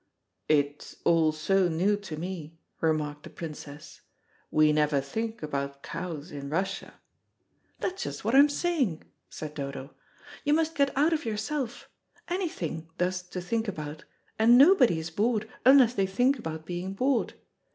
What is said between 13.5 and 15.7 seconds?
about, and nobody is bored